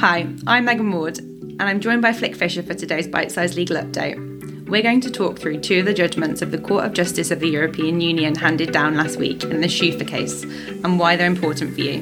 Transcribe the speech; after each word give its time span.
Hi, 0.00 0.26
I'm 0.46 0.64
Megan 0.64 0.92
Ward, 0.92 1.18
and 1.18 1.60
I'm 1.60 1.78
joined 1.78 2.00
by 2.00 2.14
Flick 2.14 2.34
Fisher 2.34 2.62
for 2.62 2.72
today's 2.72 3.06
bite 3.06 3.30
sized 3.30 3.54
legal 3.54 3.76
update. 3.76 4.16
We're 4.66 4.80
going 4.80 5.02
to 5.02 5.10
talk 5.10 5.38
through 5.38 5.60
two 5.60 5.80
of 5.80 5.84
the 5.84 5.92
judgments 5.92 6.40
of 6.40 6.52
the 6.52 6.56
Court 6.56 6.86
of 6.86 6.94
Justice 6.94 7.30
of 7.30 7.38
the 7.38 7.50
European 7.50 8.00
Union 8.00 8.34
handed 8.34 8.72
down 8.72 8.96
last 8.96 9.18
week 9.18 9.44
in 9.44 9.60
the 9.60 9.66
Schufa 9.66 10.08
case 10.08 10.42
and 10.42 10.98
why 10.98 11.16
they're 11.16 11.26
important 11.26 11.74
for 11.74 11.82
you. 11.82 12.00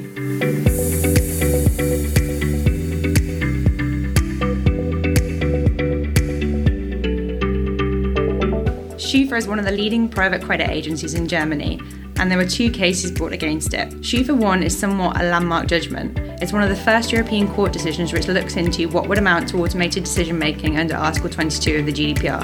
Schufa 8.95 9.37
is 9.37 9.45
one 9.45 9.59
of 9.59 9.65
the 9.65 9.73
leading 9.73 10.07
private 10.07 10.41
credit 10.41 10.69
agencies 10.69 11.15
in 11.15 11.27
Germany 11.27 11.81
and 12.15 12.31
there 12.31 12.37
were 12.37 12.45
two 12.45 12.71
cases 12.71 13.11
brought 13.11 13.33
against 13.33 13.73
it. 13.73 13.89
Schufa 13.99 14.33
1 14.37 14.63
is 14.63 14.77
somewhat 14.79 15.19
a 15.19 15.25
landmark 15.25 15.67
judgment. 15.67 16.28
It's 16.41 16.53
one 16.53 16.63
of 16.63 16.69
the 16.69 16.75
first 16.75 17.11
European 17.11 17.49
court 17.49 17.73
decisions 17.73 18.13
which 18.13 18.29
looks 18.29 18.55
into 18.55 18.87
what 18.87 19.09
would 19.09 19.17
amount 19.17 19.49
to 19.49 19.57
automated 19.57 20.05
decision 20.05 20.39
making 20.39 20.79
under 20.79 20.95
Article 20.95 21.29
22 21.29 21.79
of 21.79 21.85
the 21.85 21.91
GDPR. 21.91 22.41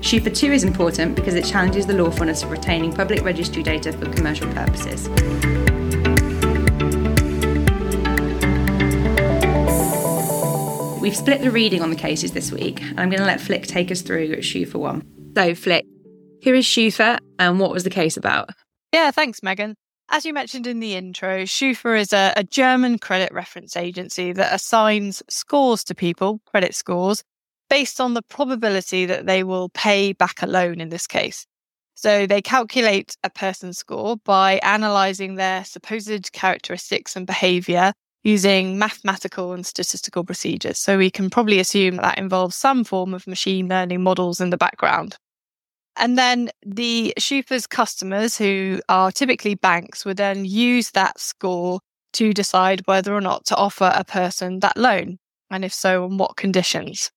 Schufa 0.00 0.34
2 0.34 0.52
is 0.52 0.62
important 0.62 1.14
because 1.14 1.34
it 1.34 1.46
challenges 1.46 1.86
the 1.86 1.94
lawfulness 1.94 2.42
of 2.42 2.50
retaining 2.50 2.92
public 2.92 3.24
registry 3.24 3.62
data 3.62 3.92
for 3.92 4.12
commercial 4.12 4.46
purposes. 4.52 5.08
We've 11.00 11.16
split 11.16 11.40
the 11.40 11.50
reading 11.50 11.80
on 11.80 11.88
the 11.88 11.96
cases 11.96 12.32
this 12.32 12.52
week, 12.52 12.82
and 12.82 13.00
I'm 13.00 13.08
going 13.08 13.20
to 13.20 13.26
let 13.26 13.40
Flick 13.40 13.66
take 13.66 13.90
us 13.90 14.02
through 14.02 14.36
Schufa 14.36 14.74
1. 14.74 15.32
So, 15.34 15.54
Flick, 15.54 15.86
who 16.44 16.52
is 16.52 16.66
Schufa 16.66 17.18
and 17.38 17.58
what 17.58 17.72
was 17.72 17.84
the 17.84 17.90
case 17.90 18.18
about? 18.18 18.50
Yeah, 18.92 19.10
thanks, 19.12 19.42
Megan. 19.42 19.76
As 20.12 20.24
you 20.24 20.34
mentioned 20.34 20.66
in 20.66 20.80
the 20.80 20.96
intro, 20.96 21.44
Schufa 21.44 21.96
is 21.96 22.12
a, 22.12 22.32
a, 22.36 22.42
German 22.42 22.98
credit 22.98 23.32
reference 23.32 23.76
agency 23.76 24.32
that 24.32 24.52
assigns 24.52 25.22
scores 25.28 25.84
to 25.84 25.94
people, 25.94 26.40
credit 26.46 26.74
scores, 26.74 27.22
based 27.68 28.00
on 28.00 28.14
the 28.14 28.22
probability 28.22 29.06
that 29.06 29.26
they 29.26 29.44
will 29.44 29.68
pay 29.68 30.12
back 30.12 30.42
a 30.42 30.48
loan 30.48 30.80
in 30.80 30.88
this 30.88 31.06
case. 31.06 31.46
So 31.94 32.26
they 32.26 32.42
calculate 32.42 33.16
a 33.22 33.30
person's 33.30 33.78
score 33.78 34.16
by 34.16 34.58
analysing 34.64 35.36
their 35.36 35.64
supposed 35.64 36.32
characteristics 36.32 37.14
and 37.14 37.24
behaviour 37.24 37.92
using 38.24 38.80
mathematical 38.80 39.52
and 39.52 39.64
statistical 39.64 40.24
procedures. 40.24 40.78
So 40.78 40.98
we 40.98 41.10
can 41.10 41.30
probably 41.30 41.60
assume 41.60 41.96
that 41.96 42.18
involves 42.18 42.56
some 42.56 42.82
form 42.82 43.14
of 43.14 43.28
machine 43.28 43.68
learning 43.68 44.02
models 44.02 44.40
in 44.40 44.50
the 44.50 44.56
background. 44.56 45.16
And 46.00 46.16
then 46.16 46.48
the 46.64 47.12
Schufa's 47.20 47.66
customers, 47.66 48.38
who 48.38 48.80
are 48.88 49.12
typically 49.12 49.54
banks, 49.54 50.06
would 50.06 50.16
then 50.16 50.46
use 50.46 50.92
that 50.92 51.20
score 51.20 51.80
to 52.14 52.32
decide 52.32 52.80
whether 52.86 53.14
or 53.14 53.20
not 53.20 53.44
to 53.46 53.56
offer 53.56 53.92
a 53.94 54.02
person 54.02 54.60
that 54.60 54.78
loan, 54.78 55.18
and 55.50 55.62
if 55.62 55.74
so, 55.74 56.04
on 56.04 56.16
what 56.16 56.36
conditions. 56.36 57.10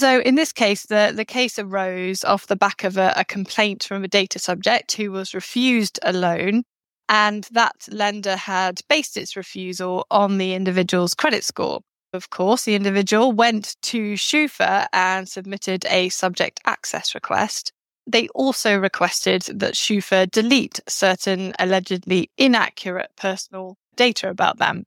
So 0.00 0.20
in 0.20 0.36
this 0.36 0.54
case, 0.54 0.86
the, 0.86 1.12
the 1.14 1.26
case 1.26 1.58
arose 1.58 2.24
off 2.24 2.46
the 2.46 2.56
back 2.56 2.82
of 2.82 2.96
a, 2.96 3.12
a 3.14 3.26
complaint 3.26 3.84
from 3.84 4.02
a 4.02 4.08
data 4.08 4.38
subject 4.38 4.92
who 4.92 5.12
was 5.12 5.34
refused 5.34 6.00
a 6.02 6.14
loan, 6.14 6.62
and 7.10 7.46
that 7.50 7.76
lender 7.90 8.36
had 8.36 8.80
based 8.88 9.18
its 9.18 9.36
refusal 9.36 10.06
on 10.10 10.38
the 10.38 10.54
individual's 10.54 11.12
credit 11.12 11.44
score. 11.44 11.80
Of 12.14 12.30
course, 12.30 12.64
the 12.64 12.74
individual 12.74 13.32
went 13.32 13.76
to 13.82 14.14
Schufa 14.14 14.86
and 14.94 15.28
submitted 15.28 15.84
a 15.90 16.08
subject 16.08 16.58
access 16.64 17.14
request. 17.14 17.70
They 18.06 18.28
also 18.28 18.76
requested 18.76 19.42
that 19.42 19.74
Schufa 19.74 20.30
delete 20.30 20.80
certain 20.88 21.52
allegedly 21.58 22.30
inaccurate 22.36 23.10
personal 23.16 23.76
data 23.96 24.28
about 24.28 24.58
them. 24.58 24.84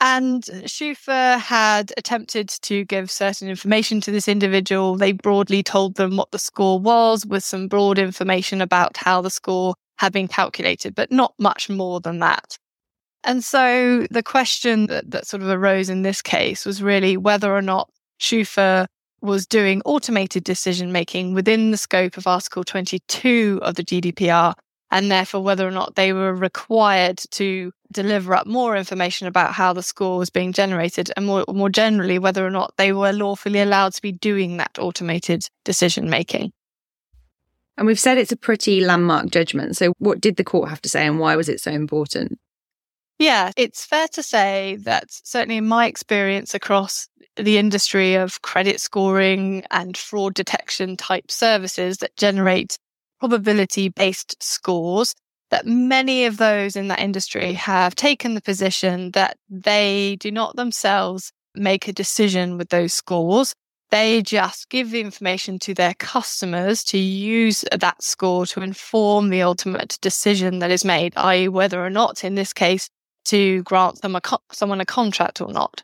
And 0.00 0.42
Schufa 0.42 1.38
had 1.38 1.92
attempted 1.98 2.48
to 2.62 2.86
give 2.86 3.10
certain 3.10 3.48
information 3.48 4.00
to 4.00 4.10
this 4.10 4.28
individual. 4.28 4.96
They 4.96 5.12
broadly 5.12 5.62
told 5.62 5.96
them 5.96 6.16
what 6.16 6.30
the 6.30 6.38
score 6.38 6.80
was 6.80 7.26
with 7.26 7.44
some 7.44 7.68
broad 7.68 7.98
information 7.98 8.62
about 8.62 8.96
how 8.96 9.20
the 9.20 9.28
score 9.28 9.74
had 9.98 10.12
been 10.14 10.26
calculated, 10.26 10.94
but 10.94 11.12
not 11.12 11.34
much 11.38 11.68
more 11.68 12.00
than 12.00 12.20
that. 12.20 12.56
And 13.24 13.44
so 13.44 14.06
the 14.10 14.22
question 14.22 14.86
that, 14.86 15.10
that 15.10 15.26
sort 15.26 15.42
of 15.42 15.50
arose 15.50 15.90
in 15.90 16.00
this 16.00 16.22
case 16.22 16.64
was 16.64 16.82
really 16.82 17.18
whether 17.18 17.54
or 17.54 17.60
not 17.60 17.90
Schufa 18.18 18.86
was 19.22 19.46
doing 19.46 19.82
automated 19.84 20.44
decision 20.44 20.92
making 20.92 21.34
within 21.34 21.70
the 21.70 21.76
scope 21.76 22.16
of 22.16 22.26
Article 22.26 22.64
22 22.64 23.60
of 23.62 23.74
the 23.74 23.82
GDPR, 23.82 24.54
and 24.90 25.10
therefore 25.10 25.42
whether 25.42 25.66
or 25.66 25.70
not 25.70 25.94
they 25.94 26.12
were 26.12 26.34
required 26.34 27.18
to 27.32 27.72
deliver 27.92 28.34
up 28.34 28.46
more 28.46 28.76
information 28.76 29.26
about 29.26 29.52
how 29.52 29.72
the 29.72 29.82
score 29.82 30.18
was 30.18 30.30
being 30.30 30.52
generated, 30.52 31.10
and 31.16 31.26
more, 31.26 31.44
more 31.48 31.68
generally, 31.70 32.18
whether 32.18 32.44
or 32.46 32.50
not 32.50 32.74
they 32.76 32.92
were 32.92 33.12
lawfully 33.12 33.60
allowed 33.60 33.92
to 33.94 34.02
be 34.02 34.12
doing 34.12 34.56
that 34.56 34.78
automated 34.78 35.48
decision 35.64 36.08
making. 36.08 36.52
And 37.76 37.86
we've 37.86 38.00
said 38.00 38.18
it's 38.18 38.32
a 38.32 38.36
pretty 38.36 38.80
landmark 38.80 39.30
judgment. 39.30 39.76
So, 39.76 39.94
what 39.98 40.20
did 40.20 40.36
the 40.36 40.44
court 40.44 40.68
have 40.68 40.82
to 40.82 40.88
say, 40.88 41.06
and 41.06 41.18
why 41.18 41.36
was 41.36 41.48
it 41.48 41.60
so 41.60 41.70
important? 41.70 42.38
Yeah, 43.20 43.52
it's 43.58 43.84
fair 43.84 44.08
to 44.14 44.22
say 44.22 44.78
that 44.80 45.04
certainly 45.10 45.58
in 45.58 45.68
my 45.68 45.84
experience 45.84 46.54
across 46.54 47.06
the 47.36 47.58
industry 47.58 48.14
of 48.14 48.40
credit 48.40 48.80
scoring 48.80 49.62
and 49.70 49.94
fraud 49.94 50.32
detection 50.32 50.96
type 50.96 51.30
services 51.30 51.98
that 51.98 52.16
generate 52.16 52.78
probability 53.18 53.90
based 53.90 54.42
scores, 54.42 55.14
that 55.50 55.66
many 55.66 56.24
of 56.24 56.38
those 56.38 56.76
in 56.76 56.88
that 56.88 57.00
industry 57.00 57.52
have 57.52 57.94
taken 57.94 58.32
the 58.32 58.40
position 58.40 59.10
that 59.10 59.36
they 59.50 60.16
do 60.18 60.30
not 60.30 60.56
themselves 60.56 61.30
make 61.54 61.88
a 61.88 61.92
decision 61.92 62.56
with 62.56 62.70
those 62.70 62.94
scores. 62.94 63.52
They 63.90 64.22
just 64.22 64.70
give 64.70 64.92
the 64.92 65.00
information 65.02 65.58
to 65.58 65.74
their 65.74 65.92
customers 65.98 66.82
to 66.84 66.96
use 66.96 67.66
that 67.70 68.02
score 68.02 68.46
to 68.46 68.62
inform 68.62 69.28
the 69.28 69.42
ultimate 69.42 69.98
decision 70.00 70.60
that 70.60 70.70
is 70.70 70.86
made, 70.86 71.12
i.e., 71.16 71.48
whether 71.48 71.84
or 71.84 71.90
not, 71.90 72.24
in 72.24 72.34
this 72.34 72.54
case, 72.54 72.88
to 73.26 73.62
grant 73.62 74.02
them 74.02 74.16
a 74.16 74.20
co- 74.20 74.42
someone 74.52 74.80
a 74.80 74.86
contract 74.86 75.40
or 75.40 75.52
not. 75.52 75.82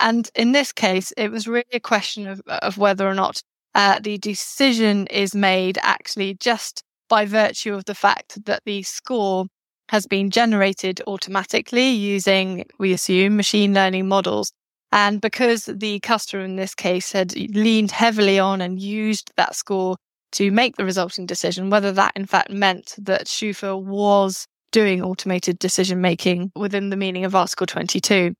And 0.00 0.30
in 0.34 0.52
this 0.52 0.72
case, 0.72 1.12
it 1.16 1.30
was 1.30 1.48
really 1.48 1.64
a 1.72 1.80
question 1.80 2.26
of, 2.28 2.40
of 2.46 2.78
whether 2.78 3.08
or 3.08 3.14
not 3.14 3.42
uh, 3.74 3.98
the 4.00 4.18
decision 4.18 5.06
is 5.08 5.34
made 5.34 5.78
actually 5.82 6.34
just 6.34 6.82
by 7.08 7.24
virtue 7.24 7.74
of 7.74 7.84
the 7.86 7.94
fact 7.94 8.44
that 8.44 8.62
the 8.64 8.82
score 8.82 9.46
has 9.88 10.06
been 10.06 10.30
generated 10.30 11.00
automatically 11.06 11.88
using, 11.88 12.64
we 12.78 12.92
assume, 12.92 13.36
machine 13.36 13.72
learning 13.74 14.06
models. 14.06 14.52
And 14.92 15.20
because 15.20 15.64
the 15.64 16.00
customer 16.00 16.44
in 16.44 16.56
this 16.56 16.74
case 16.74 17.12
had 17.12 17.34
leaned 17.36 17.90
heavily 17.90 18.38
on 18.38 18.60
and 18.60 18.80
used 18.80 19.32
that 19.36 19.54
score 19.54 19.96
to 20.32 20.50
make 20.50 20.76
the 20.76 20.84
resulting 20.84 21.26
decision, 21.26 21.70
whether 21.70 21.92
that 21.92 22.12
in 22.14 22.26
fact 22.26 22.50
meant 22.50 22.94
that 22.98 23.26
Schufa 23.26 23.80
was 23.80 24.46
doing 24.72 25.02
automated 25.02 25.58
decision 25.58 26.00
making 26.00 26.52
within 26.54 26.90
the 26.90 26.96
meaning 26.96 27.24
of 27.24 27.34
Article 27.34 27.66
22. 27.66 28.34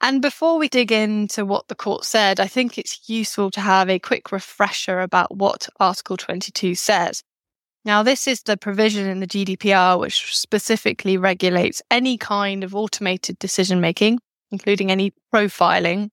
And 0.00 0.20
before 0.20 0.58
we 0.58 0.68
dig 0.68 0.92
into 0.92 1.46
what 1.46 1.68
the 1.68 1.74
court 1.74 2.04
said, 2.04 2.38
I 2.38 2.46
think 2.46 2.76
it's 2.76 3.08
useful 3.08 3.50
to 3.52 3.60
have 3.60 3.88
a 3.88 3.98
quick 3.98 4.30
refresher 4.30 5.00
about 5.00 5.34
what 5.34 5.68
Article 5.80 6.16
22 6.16 6.74
says. 6.74 7.22
Now, 7.84 8.02
this 8.02 8.26
is 8.26 8.42
the 8.42 8.56
provision 8.56 9.08
in 9.08 9.20
the 9.20 9.26
GDPR 9.26 9.98
which 9.98 10.36
specifically 10.36 11.16
regulates 11.16 11.80
any 11.90 12.18
kind 12.18 12.64
of 12.64 12.74
automated 12.74 13.38
decision 13.38 13.80
making, 13.80 14.18
including 14.50 14.90
any 14.90 15.12
profiling, 15.32 16.10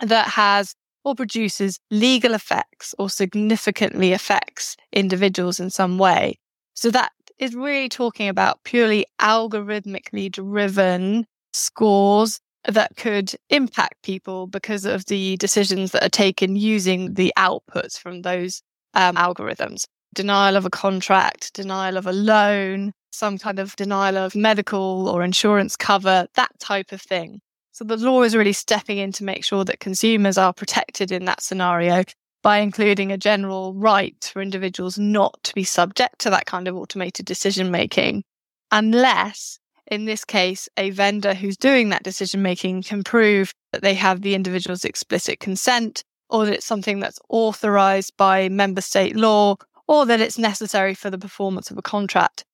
that 0.00 0.28
has 0.28 0.74
or 1.04 1.14
produces 1.14 1.78
legal 1.90 2.34
effects 2.34 2.94
or 2.98 3.08
significantly 3.08 4.12
affects 4.12 4.76
individuals 4.92 5.60
in 5.60 5.70
some 5.70 5.98
way. 5.98 6.38
So 6.74 6.90
that 6.90 7.12
is 7.38 7.54
really 7.54 7.88
talking 7.88 8.28
about 8.28 8.62
purely 8.64 9.06
algorithmically 9.20 10.30
driven 10.30 11.26
scores 11.52 12.40
that 12.66 12.96
could 12.96 13.34
impact 13.50 14.02
people 14.02 14.46
because 14.46 14.84
of 14.84 15.06
the 15.06 15.36
decisions 15.36 15.92
that 15.92 16.04
are 16.04 16.08
taken 16.08 16.56
using 16.56 17.14
the 17.14 17.32
outputs 17.38 17.98
from 17.98 18.22
those 18.22 18.62
um, 18.94 19.16
algorithms. 19.16 19.84
Denial 20.14 20.56
of 20.56 20.64
a 20.64 20.70
contract, 20.70 21.52
denial 21.52 21.96
of 21.96 22.06
a 22.06 22.12
loan, 22.12 22.92
some 23.12 23.38
kind 23.38 23.58
of 23.58 23.76
denial 23.76 24.16
of 24.16 24.34
medical 24.34 25.08
or 25.08 25.22
insurance 25.22 25.76
cover, 25.76 26.26
that 26.34 26.58
type 26.58 26.92
of 26.92 27.00
thing. 27.00 27.40
So 27.72 27.84
the 27.84 27.96
law 27.96 28.22
is 28.22 28.34
really 28.34 28.54
stepping 28.54 28.98
in 28.98 29.12
to 29.12 29.24
make 29.24 29.44
sure 29.44 29.64
that 29.64 29.80
consumers 29.80 30.38
are 30.38 30.52
protected 30.52 31.12
in 31.12 31.26
that 31.26 31.42
scenario 31.42 32.04
by 32.42 32.58
including 32.58 33.10
a 33.10 33.18
general 33.18 33.74
right 33.74 34.30
for 34.32 34.40
individuals 34.40 34.98
not 34.98 35.38
to 35.44 35.54
be 35.54 35.64
subject 35.64 36.18
to 36.20 36.30
that 36.30 36.46
kind 36.46 36.68
of 36.68 36.76
automated 36.76 37.26
decision 37.26 37.70
making, 37.70 38.22
unless, 38.70 39.58
in 39.86 40.04
this 40.04 40.24
case, 40.24 40.68
a 40.76 40.90
vendor 40.90 41.34
who's 41.34 41.56
doing 41.56 41.88
that 41.88 42.02
decision 42.02 42.42
making 42.42 42.82
can 42.82 43.02
prove 43.02 43.52
that 43.72 43.82
they 43.82 43.94
have 43.94 44.22
the 44.22 44.34
individual's 44.34 44.84
explicit 44.84 45.40
consent 45.40 46.02
or 46.28 46.44
that 46.44 46.54
it's 46.54 46.66
something 46.66 47.00
that's 47.00 47.18
authorized 47.28 48.12
by 48.16 48.48
member 48.48 48.80
state 48.80 49.16
law 49.16 49.56
or 49.88 50.06
that 50.06 50.20
it's 50.20 50.38
necessary 50.38 50.94
for 50.94 51.10
the 51.10 51.18
performance 51.18 51.70
of 51.70 51.78
a 51.78 51.82
contract. 51.82 52.44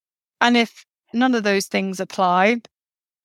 And 0.41 0.57
if 0.57 0.85
none 1.13 1.35
of 1.35 1.45
those 1.45 1.67
things 1.67 2.01
apply, 2.01 2.61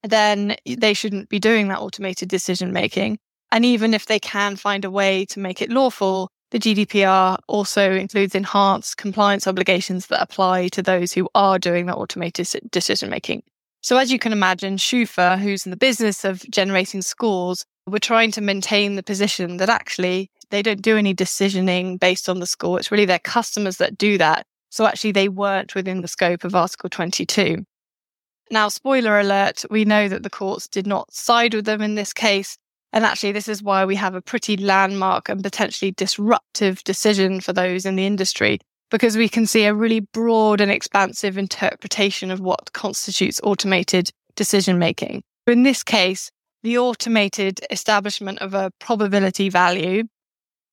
then 0.03 0.55
they 0.65 0.93
shouldn't 0.93 1.29
be 1.29 1.39
doing 1.39 1.67
that 1.67 1.79
automated 1.79 2.29
decision 2.29 2.71
making. 2.71 3.17
And 3.51 3.65
even 3.65 3.93
if 3.93 4.05
they 4.05 4.19
can 4.19 4.55
find 4.55 4.85
a 4.85 4.91
way 4.91 5.25
to 5.25 5.39
make 5.39 5.61
it 5.61 5.69
lawful, 5.69 6.29
the 6.51 6.59
GDPR 6.59 7.37
also 7.47 7.91
includes 7.91 8.33
enhanced 8.33 8.97
compliance 8.97 9.47
obligations 9.47 10.07
that 10.07 10.21
apply 10.21 10.69
to 10.69 10.81
those 10.81 11.11
who 11.11 11.27
are 11.35 11.59
doing 11.59 11.87
that 11.87 11.95
automated 11.95 12.47
decision 12.71 13.09
making. 13.09 13.43
So, 13.81 13.97
as 13.97 14.11
you 14.11 14.19
can 14.19 14.31
imagine, 14.31 14.77
Schufa, 14.77 15.39
who's 15.39 15.65
in 15.65 15.71
the 15.71 15.77
business 15.77 16.25
of 16.25 16.43
generating 16.49 17.01
scores, 17.01 17.65
we're 17.85 17.99
trying 17.99 18.31
to 18.31 18.41
maintain 18.41 18.95
the 18.95 19.03
position 19.03 19.57
that 19.57 19.69
actually 19.69 20.29
they 20.49 20.61
don't 20.61 20.81
do 20.81 20.97
any 20.97 21.13
decisioning 21.13 21.99
based 21.99 22.29
on 22.29 22.39
the 22.39 22.45
score. 22.45 22.79
It's 22.79 22.91
really 22.91 23.05
their 23.05 23.19
customers 23.19 23.77
that 23.77 23.97
do 23.97 24.17
that. 24.17 24.45
So, 24.69 24.85
actually, 24.85 25.11
they 25.11 25.29
weren't 25.29 25.75
within 25.75 26.01
the 26.01 26.07
scope 26.07 26.43
of 26.43 26.55
Article 26.55 26.89
22. 26.89 27.65
Now, 28.49 28.69
spoiler 28.69 29.19
alert, 29.19 29.65
we 29.69 29.83
know 29.83 30.07
that 30.07 30.23
the 30.23 30.29
courts 30.29 30.67
did 30.67 30.87
not 30.87 31.13
side 31.13 31.53
with 31.53 31.65
them 31.65 31.81
in 31.81 31.95
this 31.95 32.13
case. 32.13 32.57
And 32.93 33.05
actually, 33.05 33.33
this 33.33 33.47
is 33.47 33.61
why 33.61 33.85
we 33.85 33.95
have 33.95 34.15
a 34.15 34.21
pretty 34.21 34.57
landmark 34.57 35.29
and 35.29 35.43
potentially 35.43 35.91
disruptive 35.91 36.83
decision 36.83 37.41
for 37.41 37.53
those 37.53 37.85
in 37.85 37.95
the 37.95 38.05
industry, 38.05 38.59
because 38.89 39.17
we 39.17 39.29
can 39.29 39.45
see 39.45 39.65
a 39.65 39.73
really 39.73 39.99
broad 39.99 40.61
and 40.61 40.71
expansive 40.71 41.37
interpretation 41.37 42.31
of 42.31 42.39
what 42.39 42.71
constitutes 42.73 43.41
automated 43.43 44.09
decision 44.35 44.79
making. 44.79 45.21
In 45.45 45.63
this 45.63 45.83
case, 45.83 46.31
the 46.63 46.77
automated 46.77 47.59
establishment 47.69 48.39
of 48.39 48.53
a 48.53 48.71
probability 48.79 49.49
value, 49.49 50.03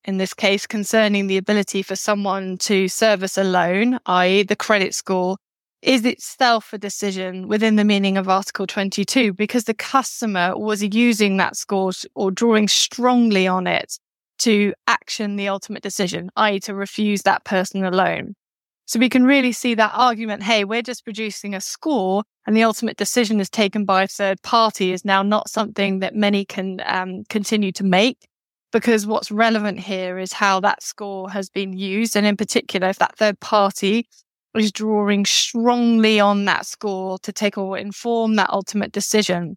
in 0.05 0.19
this 0.19 0.35
case 0.35 0.67
concerning 0.67 1.27
the 1.27 1.37
ability 1.37 1.83
for 1.83 1.97
someone 1.97 2.59
to 2.59 2.89
service 2.89 3.39
a 3.39 3.45
loan, 3.45 3.99
i.e., 4.07 4.43
the 4.43 4.57
credit 4.57 4.95
score, 4.95 5.37
is 5.85 6.05
itself 6.05 6.73
a 6.73 6.79
decision 6.79 7.47
within 7.47 7.77
the 7.77 7.85
meaning 7.85 8.17
of 8.17 8.29
Article 8.29 8.67
22 8.67 9.35
because 9.35 9.65
the 9.65 9.75
customer 9.75 10.57
was 10.57 10.83
using 10.83 11.37
that 11.37 11.57
score 11.57 11.93
or 12.15 12.31
drawing 12.31 12.69
strongly 12.69 13.47
on 13.47 13.67
it 13.67 13.99
to 14.39 14.73
action 14.87 15.37
the 15.37 15.49
ultimate 15.49 15.83
decision, 15.83 16.31
i.e., 16.37 16.59
to 16.61 16.75
refuse 16.75 17.23
that 17.23 17.45
person 17.45 17.85
a 17.85 17.91
loan. 17.91 18.35
So 18.87 18.99
we 18.99 19.09
can 19.09 19.25
really 19.25 19.53
see 19.53 19.75
that 19.75 19.93
argument 19.95 20.43
hey, 20.43 20.65
we're 20.65 20.83
just 20.83 21.05
producing 21.05 21.55
a 21.55 21.61
score 21.61 22.25
and 22.47 22.57
the 22.57 22.65
ultimate 22.65 22.97
decision 22.97 23.41
is 23.41 23.51
taken 23.51 23.85
by 23.85 24.03
a 24.03 24.09
third 24.09 24.43
party 24.43 24.93
is 24.93 25.05
now 25.05 25.23
not 25.23 25.49
something 25.49 26.01
that 26.01 26.15
many 26.15 26.45
can 26.45 26.83
um, 26.87 27.25
continue 27.29 27.73
to 27.73 27.85
make 27.85 28.27
because 28.73 29.07
what's 29.07 29.31
relevant 29.31 29.81
here 29.81 30.19
is 30.19 30.33
how 30.33 30.61
that 30.61 30.83
score 30.83 31.31
has 31.31 31.49
been 31.49 31.73
used. 31.73 32.17
And 32.17 32.27
in 32.27 32.37
particular, 32.37 32.89
if 32.89 32.99
that 32.99 33.17
third 33.17 33.39
party 33.41 34.09
is 34.57 34.73
drawing 34.73 35.25
strongly 35.25 36.21
on 36.21 36.45
that 36.45 36.67
score 36.67 37.19
to 37.21 37.33
take 37.33 37.59
or 37.59 37.77
inform 37.77 38.37
that 38.37 38.51
ultimate 38.51 38.93
decision, 38.93 39.57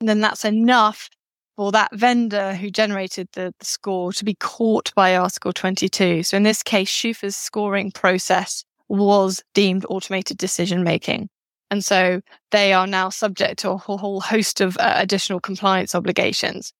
then 0.00 0.20
that's 0.20 0.44
enough 0.44 1.08
for 1.56 1.72
that 1.72 1.92
vendor 1.92 2.54
who 2.54 2.70
generated 2.70 3.28
the, 3.32 3.52
the, 3.58 3.64
score 3.64 4.12
to 4.12 4.24
be 4.24 4.34
caught 4.34 4.94
by 4.94 5.16
Article 5.16 5.52
22. 5.52 6.22
So 6.22 6.36
in 6.36 6.44
this 6.44 6.62
case, 6.62 6.88
Schufa's 6.88 7.36
scoring 7.36 7.90
process 7.90 8.64
was 8.88 9.42
deemed 9.54 9.84
automated 9.88 10.38
decision 10.38 10.84
making. 10.84 11.28
And 11.70 11.84
so 11.84 12.20
they 12.52 12.72
are 12.72 12.86
now 12.86 13.08
subject 13.08 13.58
to 13.60 13.70
a 13.70 13.76
whole 13.76 14.20
host 14.20 14.60
of 14.60 14.76
uh, 14.78 14.94
additional 14.96 15.40
compliance 15.40 15.94
obligations. 15.94 16.72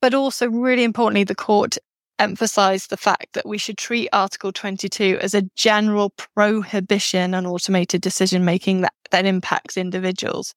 But 0.00 0.14
also, 0.14 0.48
really 0.48 0.84
importantly, 0.84 1.24
the 1.24 1.34
court 1.34 1.78
emphasized 2.18 2.90
the 2.90 2.96
fact 2.96 3.32
that 3.32 3.46
we 3.46 3.58
should 3.58 3.78
treat 3.78 4.08
Article 4.12 4.52
22 4.52 5.18
as 5.20 5.34
a 5.34 5.42
general 5.56 6.10
prohibition 6.10 7.34
on 7.34 7.46
automated 7.46 8.00
decision 8.00 8.44
making 8.44 8.82
that, 8.82 8.94
that 9.10 9.24
impacts 9.24 9.76
individuals. 9.76 10.54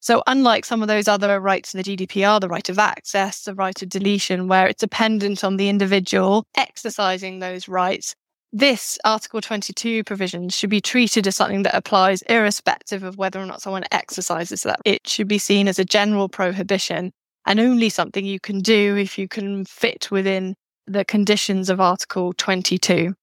So, 0.00 0.22
unlike 0.26 0.64
some 0.64 0.82
of 0.82 0.88
those 0.88 1.06
other 1.06 1.38
rights 1.38 1.72
in 1.72 1.78
the 1.78 1.84
GDPR, 1.84 2.40
the 2.40 2.48
right 2.48 2.68
of 2.68 2.78
access, 2.78 3.44
the 3.44 3.54
right 3.54 3.80
of 3.80 3.88
deletion, 3.88 4.48
where 4.48 4.66
it's 4.66 4.80
dependent 4.80 5.44
on 5.44 5.58
the 5.58 5.68
individual 5.68 6.44
exercising 6.56 7.38
those 7.38 7.68
rights, 7.68 8.16
this 8.52 8.98
Article 9.04 9.40
22 9.40 10.02
provision 10.04 10.48
should 10.48 10.70
be 10.70 10.80
treated 10.80 11.26
as 11.26 11.36
something 11.36 11.62
that 11.62 11.76
applies 11.76 12.22
irrespective 12.22 13.02
of 13.02 13.16
whether 13.16 13.40
or 13.40 13.46
not 13.46 13.62
someone 13.62 13.84
exercises 13.92 14.64
that. 14.64 14.80
It 14.84 15.08
should 15.08 15.28
be 15.28 15.38
seen 15.38 15.68
as 15.68 15.78
a 15.78 15.84
general 15.84 16.28
prohibition 16.28 17.12
and 17.46 17.60
only 17.60 17.88
something 17.88 18.26
you 18.26 18.40
can 18.40 18.60
do 18.60 18.96
if 18.96 19.18
you 19.18 19.28
can 19.28 19.64
fit 19.64 20.10
within 20.10 20.54
the 20.86 21.04
conditions 21.04 21.70
of 21.70 21.80
Article 21.80 22.32
22. 22.34 23.14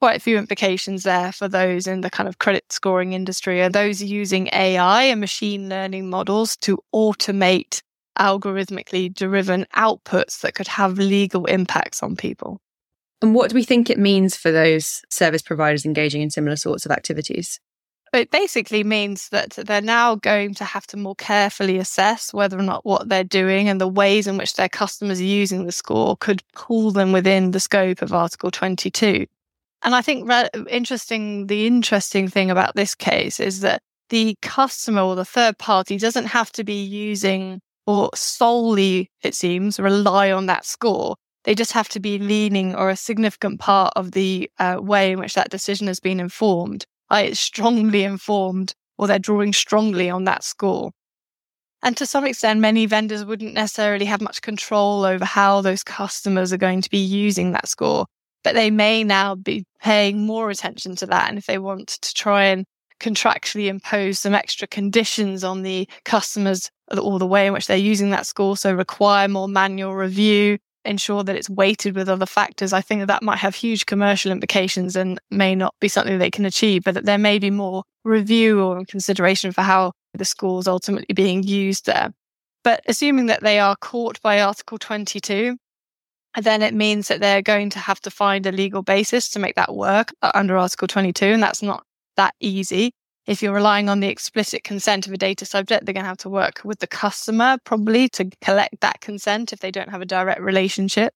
Quite 0.00 0.16
a 0.16 0.20
few 0.20 0.36
implications 0.36 1.02
there 1.02 1.32
for 1.32 1.48
those 1.48 1.86
in 1.86 2.02
the 2.02 2.10
kind 2.10 2.28
of 2.28 2.38
credit 2.38 2.64
scoring 2.70 3.12
industry 3.12 3.62
are 3.62 3.70
those 3.70 4.02
using 4.02 4.48
AI 4.52 5.04
and 5.04 5.20
machine 5.20 5.68
learning 5.68 6.10
models 6.10 6.56
to 6.58 6.78
automate 6.94 7.80
algorithmically 8.18 9.12
driven 9.12 9.66
outputs 9.74 10.40
that 10.40 10.54
could 10.54 10.68
have 10.68 10.98
legal 10.98 11.46
impacts 11.46 12.02
on 12.02 12.16
people. 12.16 12.60
And 13.22 13.34
what 13.34 13.50
do 13.50 13.54
we 13.54 13.64
think 13.64 13.88
it 13.88 13.98
means 13.98 14.36
for 14.36 14.52
those 14.52 15.02
service 15.10 15.42
providers 15.42 15.86
engaging 15.86 16.22
in 16.22 16.30
similar 16.30 16.56
sorts 16.56 16.84
of 16.84 16.92
activities? 16.92 17.58
So, 18.14 18.18
it 18.20 18.30
basically 18.30 18.84
means 18.84 19.28
that 19.30 19.54
they're 19.54 19.80
now 19.80 20.14
going 20.14 20.54
to 20.54 20.64
have 20.64 20.86
to 20.86 20.96
more 20.96 21.16
carefully 21.16 21.78
assess 21.78 22.32
whether 22.32 22.56
or 22.56 22.62
not 22.62 22.86
what 22.86 23.08
they're 23.08 23.24
doing 23.24 23.68
and 23.68 23.80
the 23.80 23.88
ways 23.88 24.28
in 24.28 24.36
which 24.36 24.54
their 24.54 24.68
customers 24.68 25.20
are 25.20 25.24
using 25.24 25.66
the 25.66 25.72
score 25.72 26.16
could 26.18 26.40
pull 26.52 26.92
them 26.92 27.10
within 27.10 27.50
the 27.50 27.58
scope 27.58 28.02
of 28.02 28.12
Article 28.12 28.52
22. 28.52 29.26
And 29.82 29.96
I 29.96 30.00
think 30.00 30.28
re- 30.28 30.48
interesting, 30.70 31.48
the 31.48 31.66
interesting 31.66 32.28
thing 32.28 32.52
about 32.52 32.76
this 32.76 32.94
case 32.94 33.40
is 33.40 33.62
that 33.62 33.82
the 34.10 34.36
customer 34.42 35.02
or 35.02 35.16
the 35.16 35.24
third 35.24 35.58
party 35.58 35.98
doesn't 35.98 36.26
have 36.26 36.52
to 36.52 36.62
be 36.62 36.84
using 36.84 37.60
or 37.84 38.10
solely, 38.14 39.10
it 39.24 39.34
seems, 39.34 39.80
rely 39.80 40.30
on 40.30 40.46
that 40.46 40.64
score. 40.64 41.16
They 41.42 41.56
just 41.56 41.72
have 41.72 41.88
to 41.88 41.98
be 41.98 42.20
leaning 42.20 42.76
or 42.76 42.90
a 42.90 42.96
significant 42.96 43.58
part 43.58 43.92
of 43.96 44.12
the 44.12 44.48
uh, 44.60 44.76
way 44.78 45.10
in 45.10 45.18
which 45.18 45.34
that 45.34 45.50
decision 45.50 45.88
has 45.88 45.98
been 45.98 46.20
informed 46.20 46.86
it's 47.10 47.40
strongly 47.40 48.04
informed 48.04 48.74
or 48.98 49.06
they're 49.06 49.18
drawing 49.18 49.52
strongly 49.52 50.08
on 50.10 50.24
that 50.24 50.44
score. 50.44 50.90
And 51.82 51.96
to 51.98 52.06
some 52.06 52.24
extent, 52.24 52.60
many 52.60 52.86
vendors 52.86 53.24
wouldn't 53.24 53.52
necessarily 53.52 54.06
have 54.06 54.22
much 54.22 54.40
control 54.40 55.04
over 55.04 55.24
how 55.24 55.60
those 55.60 55.84
customers 55.84 56.52
are 56.52 56.58
going 56.58 56.80
to 56.80 56.88
be 56.90 56.98
using 56.98 57.52
that 57.52 57.68
score, 57.68 58.06
but 58.42 58.54
they 58.54 58.70
may 58.70 59.04
now 59.04 59.34
be 59.34 59.64
paying 59.82 60.24
more 60.24 60.48
attention 60.48 60.96
to 60.96 61.06
that. 61.06 61.28
And 61.28 61.36
if 61.36 61.44
they 61.44 61.58
want 61.58 61.88
to 61.88 62.14
try 62.14 62.44
and 62.44 62.64
contractually 63.00 63.66
impose 63.66 64.18
some 64.18 64.34
extra 64.34 64.66
conditions 64.66 65.44
on 65.44 65.62
the 65.62 65.86
customers 66.06 66.70
or 66.96 67.18
the 67.18 67.26
way 67.26 67.46
in 67.46 67.52
which 67.52 67.66
they're 67.66 67.76
using 67.76 68.10
that 68.10 68.26
score, 68.26 68.56
so 68.56 68.72
require 68.72 69.28
more 69.28 69.48
manual 69.48 69.94
review, 69.94 70.58
ensure 70.84 71.24
that 71.24 71.36
it's 71.36 71.50
weighted 71.50 71.94
with 71.94 72.08
other 72.08 72.26
factors, 72.26 72.72
I 72.72 72.80
think 72.80 73.00
that 73.00 73.06
that 73.06 73.22
might 73.22 73.38
have 73.38 73.54
huge 73.54 73.86
commercial 73.86 74.32
implications 74.32 74.96
and 74.96 75.20
may 75.30 75.54
not 75.54 75.74
be 75.80 75.88
something 75.88 76.18
they 76.18 76.30
can 76.30 76.44
achieve, 76.44 76.84
but 76.84 76.94
that 76.94 77.04
there 77.04 77.18
may 77.18 77.38
be 77.38 77.50
more 77.50 77.84
review 78.04 78.62
or 78.62 78.84
consideration 78.84 79.52
for 79.52 79.62
how 79.62 79.92
the 80.12 80.24
score 80.24 80.60
is 80.60 80.68
ultimately 80.68 81.12
being 81.14 81.42
used 81.42 81.86
there. 81.86 82.12
But 82.62 82.82
assuming 82.86 83.26
that 83.26 83.42
they 83.42 83.58
are 83.58 83.76
caught 83.76 84.20
by 84.22 84.40
Article 84.40 84.78
22, 84.78 85.56
then 86.40 86.62
it 86.62 86.74
means 86.74 87.08
that 87.08 87.20
they're 87.20 87.42
going 87.42 87.70
to 87.70 87.78
have 87.78 88.00
to 88.00 88.10
find 88.10 88.46
a 88.46 88.52
legal 88.52 88.82
basis 88.82 89.28
to 89.30 89.38
make 89.38 89.54
that 89.54 89.74
work 89.74 90.12
uh, 90.22 90.32
under 90.34 90.56
Article 90.56 90.88
22. 90.88 91.26
And 91.26 91.42
that's 91.42 91.62
not 91.62 91.84
that 92.16 92.34
easy. 92.40 92.92
If 93.26 93.42
you're 93.42 93.54
relying 93.54 93.88
on 93.88 94.00
the 94.00 94.08
explicit 94.08 94.64
consent 94.64 95.06
of 95.06 95.12
a 95.12 95.16
data 95.16 95.46
subject, 95.46 95.86
they're 95.86 95.94
going 95.94 96.04
to 96.04 96.08
have 96.08 96.18
to 96.18 96.28
work 96.28 96.60
with 96.62 96.80
the 96.80 96.86
customer 96.86 97.56
probably 97.64 98.08
to 98.10 98.30
collect 98.42 98.80
that 98.82 99.00
consent 99.00 99.52
if 99.52 99.60
they 99.60 99.70
don't 99.70 99.88
have 99.88 100.02
a 100.02 100.06
direct 100.06 100.42
relationship. 100.42 101.14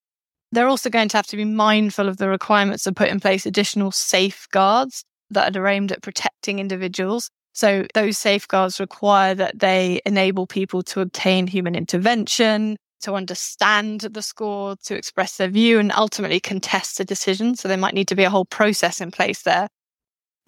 They're 0.50 0.68
also 0.68 0.88
going 0.88 1.10
to 1.10 1.16
have 1.18 1.26
to 1.26 1.36
be 1.36 1.44
mindful 1.44 2.08
of 2.08 2.16
the 2.16 2.30
requirements 2.30 2.84
to 2.84 2.92
put 2.92 3.10
in 3.10 3.20
place 3.20 3.44
additional 3.44 3.90
safeguards 3.90 5.04
that 5.30 5.54
are 5.54 5.68
aimed 5.68 5.92
at 5.92 6.00
protecting 6.00 6.58
individuals. 6.58 7.28
So 7.52 7.86
those 7.92 8.16
safeguards 8.16 8.80
require 8.80 9.34
that 9.34 9.58
they 9.58 10.00
enable 10.06 10.46
people 10.46 10.82
to 10.84 11.02
obtain 11.02 11.46
human 11.46 11.74
intervention, 11.74 12.78
to 13.02 13.14
understand 13.14 14.00
the 14.00 14.22
score, 14.22 14.76
to 14.84 14.96
express 14.96 15.36
their 15.36 15.48
view 15.48 15.78
and 15.78 15.92
ultimately 15.92 16.40
contest 16.40 16.96
the 16.96 17.04
decision. 17.04 17.54
So 17.54 17.68
there 17.68 17.76
might 17.76 17.94
need 17.94 18.08
to 18.08 18.16
be 18.16 18.24
a 18.24 18.30
whole 18.30 18.46
process 18.46 19.02
in 19.02 19.10
place 19.10 19.42
there. 19.42 19.68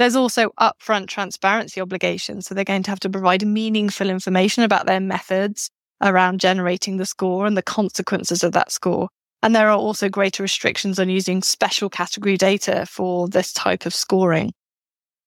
There's 0.01 0.17
also 0.17 0.49
upfront 0.59 1.09
transparency 1.09 1.79
obligations. 1.79 2.47
So 2.47 2.55
they're 2.55 2.65
going 2.65 2.85
to 2.85 2.91
have 2.91 3.01
to 3.01 3.11
provide 3.11 3.47
meaningful 3.47 4.09
information 4.09 4.63
about 4.63 4.87
their 4.87 4.99
methods 4.99 5.69
around 6.01 6.41
generating 6.41 6.97
the 6.97 7.05
score 7.05 7.45
and 7.45 7.55
the 7.55 7.63
consequences 7.63 8.43
of 8.43 8.53
that 8.53 8.73
score. 8.73 9.11
And 9.43 9.55
there 9.55 9.69
are 9.69 9.77
also 9.77 10.09
greater 10.09 10.43
restrictions 10.43 10.99
on 10.99 11.11
using 11.11 11.43
special 11.43 11.91
category 11.91 12.39
data 12.39 12.87
for 12.87 13.29
this 13.29 13.53
type 13.53 13.85
of 13.85 13.95
scoring. 13.95 14.55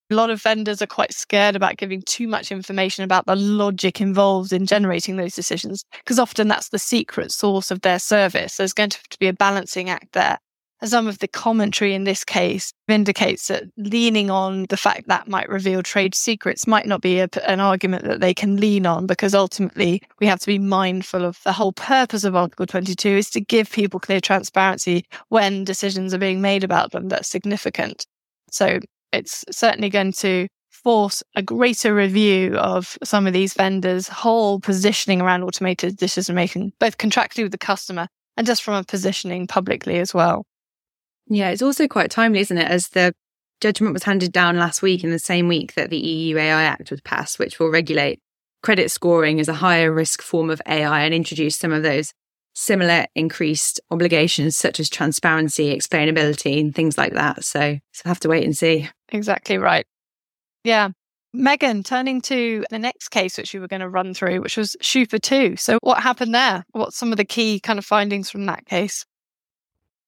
A 0.09 0.15
lot 0.15 0.31
of 0.31 0.41
vendors 0.41 0.81
are 0.81 0.87
quite 0.87 1.13
scared 1.13 1.55
about 1.55 1.77
giving 1.77 2.01
too 2.01 2.27
much 2.27 2.51
information 2.51 3.03
about 3.03 3.27
the 3.27 3.35
logic 3.35 4.01
involved 4.01 4.51
in 4.51 4.65
generating 4.65 5.17
those 5.17 5.35
decisions, 5.35 5.85
because 6.03 6.17
often 6.17 6.47
that's 6.47 6.69
the 6.69 6.79
secret 6.79 7.31
source 7.31 7.69
of 7.69 7.81
their 7.81 7.99
service. 7.99 8.57
There's 8.57 8.73
going 8.73 8.89
to 8.89 8.99
to 9.07 9.19
be 9.19 9.27
a 9.27 9.33
balancing 9.33 9.91
act 9.91 10.13
there. 10.13 10.39
Some 10.85 11.07
of 11.07 11.19
the 11.19 11.27
commentary 11.27 11.93
in 11.93 12.03
this 12.03 12.23
case 12.23 12.73
indicates 12.87 13.47
that 13.47 13.63
leaning 13.77 14.29
on 14.29 14.65
the 14.69 14.77
fact 14.77 15.07
that 15.07 15.27
might 15.27 15.49
reveal 15.49 15.81
trade 15.81 16.15
secrets 16.15 16.67
might 16.67 16.85
not 16.85 17.01
be 17.01 17.19
a, 17.19 17.29
an 17.47 17.59
argument 17.59 18.03
that 18.05 18.19
they 18.19 18.33
can 18.33 18.57
lean 18.57 18.85
on 18.85 19.05
because 19.05 19.33
ultimately 19.33 20.01
we 20.19 20.27
have 20.27 20.39
to 20.39 20.47
be 20.47 20.59
mindful 20.59 21.23
of 21.23 21.39
the 21.43 21.53
whole 21.53 21.73
purpose 21.73 22.23
of 22.23 22.35
Article 22.35 22.65
22 22.65 23.09
is 23.09 23.29
to 23.29 23.41
give 23.41 23.71
people 23.71 23.99
clear 23.99 24.19
transparency 24.19 25.05
when 25.29 25.63
decisions 25.63 26.13
are 26.13 26.19
being 26.19 26.41
made 26.41 26.63
about 26.63 26.91
them 26.91 27.07
that's 27.09 27.29
significant. 27.29 28.05
So 28.51 28.79
it's 29.11 29.45
certainly 29.51 29.89
going 29.89 30.13
to 30.13 30.47
force 30.69 31.23
a 31.35 31.41
greater 31.41 31.95
review 31.95 32.57
of 32.57 32.97
some 33.03 33.25
of 33.25 33.33
these 33.33 33.53
vendors' 33.53 34.07
whole 34.07 34.59
positioning 34.59 35.21
around 35.21 35.43
automated 35.43 35.95
decision 35.95 36.35
making, 36.35 36.73
both 36.79 36.97
contractually 36.97 37.43
with 37.43 37.51
the 37.53 37.57
customer 37.57 38.07
and 38.35 38.45
just 38.45 38.63
from 38.63 38.73
a 38.73 38.83
positioning 38.83 39.47
publicly 39.47 39.99
as 39.99 40.13
well. 40.13 40.45
Yeah, 41.27 41.49
it's 41.49 41.61
also 41.61 41.87
quite 41.87 42.11
timely, 42.11 42.39
isn't 42.39 42.57
it? 42.57 42.69
As 42.69 42.89
the 42.89 43.13
judgment 43.61 43.93
was 43.93 44.03
handed 44.03 44.31
down 44.31 44.57
last 44.57 44.81
week 44.81 45.03
in 45.03 45.11
the 45.11 45.19
same 45.19 45.47
week 45.47 45.75
that 45.75 45.89
the 45.89 45.97
EU 45.97 46.37
AI 46.37 46.63
Act 46.63 46.91
was 46.91 47.01
passed, 47.01 47.39
which 47.39 47.59
will 47.59 47.69
regulate 47.69 48.19
credit 48.61 48.91
scoring 48.91 49.39
as 49.39 49.47
a 49.47 49.53
higher 49.53 49.91
risk 49.91 50.21
form 50.21 50.49
of 50.49 50.61
AI 50.67 51.03
and 51.03 51.13
introduce 51.13 51.57
some 51.57 51.71
of 51.71 51.83
those 51.83 52.13
similar 52.53 53.05
increased 53.15 53.79
obligations 53.89 54.57
such 54.57 54.79
as 54.79 54.89
transparency, 54.89 55.75
explainability, 55.75 56.59
and 56.59 56.75
things 56.75 56.97
like 56.97 57.13
that. 57.13 57.43
So, 57.43 57.79
so 57.91 58.01
have 58.05 58.19
to 58.21 58.29
wait 58.29 58.43
and 58.43 58.55
see. 58.55 58.89
Exactly 59.09 59.57
right. 59.57 59.85
Yeah. 60.63 60.89
Megan, 61.33 61.83
turning 61.83 62.21
to 62.21 62.63
the 62.69 62.77
next 62.77 63.09
case, 63.09 63.37
which 63.37 63.53
we 63.53 63.59
were 63.59 63.67
going 63.67 63.79
to 63.79 63.89
run 63.89 64.13
through, 64.13 64.41
which 64.41 64.55
was 64.55 64.75
Schufa 64.83 65.19
2. 65.19 65.55
So, 65.55 65.79
what 65.81 66.03
happened 66.03 66.35
there? 66.35 66.63
What's 66.71 66.95
some 66.95 67.11
of 67.11 67.17
the 67.17 67.25
key 67.25 67.59
kind 67.59 67.79
of 67.79 67.85
findings 67.85 68.29
from 68.29 68.45
that 68.45 68.65
case? 68.65 69.03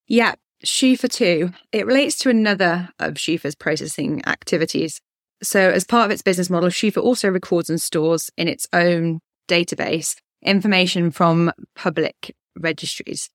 Yeah, 0.06 0.34
Schufa 0.66 1.08
2, 1.08 1.50
it 1.70 1.86
relates 1.86 2.18
to 2.18 2.28
another 2.28 2.88
of 2.98 3.14
Schufa's 3.14 3.54
processing 3.54 4.22
activities. 4.26 5.00
So, 5.42 5.70
as 5.70 5.84
part 5.84 6.06
of 6.06 6.10
its 6.10 6.22
business 6.22 6.50
model, 6.50 6.70
Schufa 6.70 7.00
also 7.00 7.28
records 7.30 7.70
and 7.70 7.80
stores 7.80 8.30
in 8.36 8.48
its 8.48 8.66
own 8.72 9.20
database 9.48 10.16
information 10.42 11.10
from 11.10 11.52
public 11.76 12.34
registries. 12.58 13.30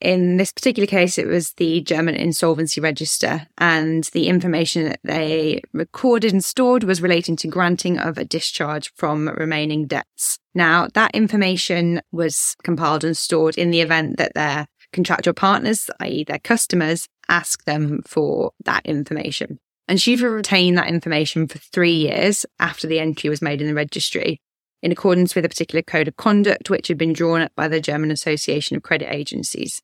In 0.00 0.38
this 0.38 0.52
particular 0.52 0.86
case, 0.86 1.18
it 1.18 1.26
was 1.26 1.52
the 1.54 1.82
German 1.82 2.14
Insolvency 2.14 2.80
Register, 2.80 3.46
and 3.58 4.04
the 4.12 4.28
information 4.28 4.84
that 4.84 5.00
they 5.04 5.60
recorded 5.72 6.32
and 6.32 6.44
stored 6.44 6.84
was 6.84 7.02
relating 7.02 7.36
to 7.36 7.48
granting 7.48 7.98
of 7.98 8.16
a 8.16 8.24
discharge 8.24 8.92
from 8.96 9.28
remaining 9.28 9.86
debts. 9.86 10.38
Now, 10.54 10.88
that 10.94 11.14
information 11.14 12.00
was 12.12 12.56
compiled 12.62 13.04
and 13.04 13.16
stored 13.16 13.58
in 13.58 13.70
the 13.70 13.82
event 13.82 14.16
that 14.16 14.32
their 14.34 14.66
contractual 14.92 15.34
partners, 15.34 15.90
i.e., 16.00 16.24
their 16.24 16.38
customers, 16.38 17.08
ask 17.28 17.64
them 17.64 18.02
for 18.06 18.52
that 18.64 18.84
information. 18.86 19.58
And 19.88 19.98
Schufa 19.98 20.32
retained 20.32 20.78
that 20.78 20.88
information 20.88 21.48
for 21.48 21.58
three 21.58 21.94
years 21.94 22.46
after 22.58 22.86
the 22.86 23.00
entry 23.00 23.28
was 23.28 23.42
made 23.42 23.60
in 23.60 23.66
the 23.66 23.74
registry, 23.74 24.40
in 24.82 24.92
accordance 24.92 25.34
with 25.34 25.44
a 25.44 25.48
particular 25.48 25.82
code 25.82 26.08
of 26.08 26.16
conduct 26.16 26.70
which 26.70 26.88
had 26.88 26.98
been 26.98 27.12
drawn 27.12 27.42
up 27.42 27.52
by 27.56 27.68
the 27.68 27.80
German 27.80 28.10
Association 28.10 28.76
of 28.76 28.82
Credit 28.82 29.12
Agencies. 29.12 29.82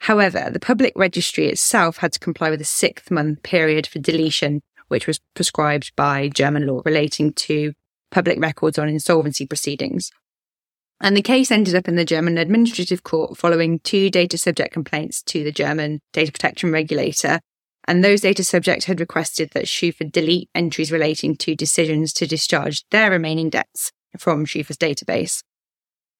However, 0.00 0.48
the 0.52 0.60
public 0.60 0.92
registry 0.96 1.48
itself 1.48 1.98
had 1.98 2.12
to 2.12 2.20
comply 2.20 2.50
with 2.50 2.60
a 2.60 2.64
six 2.64 3.10
month 3.10 3.42
period 3.42 3.86
for 3.86 3.98
deletion, 3.98 4.62
which 4.88 5.06
was 5.06 5.20
prescribed 5.34 5.92
by 5.96 6.28
German 6.28 6.66
law 6.66 6.82
relating 6.84 7.32
to 7.32 7.72
public 8.10 8.38
records 8.40 8.78
on 8.78 8.88
insolvency 8.88 9.46
proceedings. 9.46 10.10
And 11.00 11.16
the 11.16 11.22
case 11.22 11.50
ended 11.50 11.74
up 11.74 11.86
in 11.86 11.94
the 11.94 12.04
German 12.04 12.38
Administrative 12.38 13.04
Court 13.04 13.36
following 13.36 13.78
two 13.80 14.10
data 14.10 14.36
subject 14.36 14.72
complaints 14.72 15.22
to 15.24 15.44
the 15.44 15.52
German 15.52 16.00
data 16.12 16.32
protection 16.32 16.72
regulator. 16.72 17.40
And 17.86 18.04
those 18.04 18.20
data 18.20 18.42
subjects 18.42 18.86
had 18.86 19.00
requested 19.00 19.50
that 19.54 19.64
Schufa 19.64 20.10
delete 20.10 20.50
entries 20.54 20.92
relating 20.92 21.36
to 21.36 21.54
decisions 21.54 22.12
to 22.14 22.26
discharge 22.26 22.84
their 22.90 23.10
remaining 23.10 23.48
debts 23.48 23.92
from 24.18 24.44
Schufa's 24.44 24.76
database. 24.76 25.42